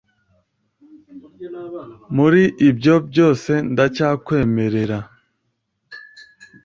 [2.15, 4.97] Muri ibyo byose ndacyakwemerera